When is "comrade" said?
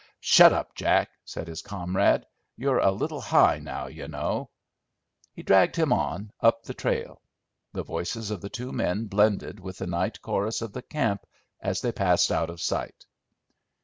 1.61-2.25